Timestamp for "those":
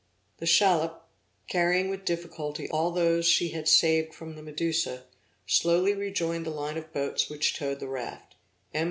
2.89-3.27